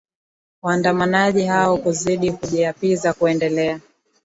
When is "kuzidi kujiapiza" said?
1.77-3.13